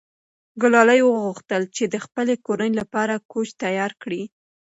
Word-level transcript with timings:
ګلالۍ 0.61 0.99
غوښتل 1.23 1.61
چې 1.75 1.83
د 1.93 1.95
خپلې 2.05 2.33
کورنۍ 2.45 2.71
لپاره 2.81 3.15
کوچ 3.31 3.47
تیار 3.63 3.91
کړي. 4.01 4.21